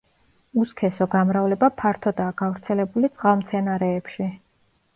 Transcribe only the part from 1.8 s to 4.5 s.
ფართოდაა გავრცელებული წყალმცენარეებში.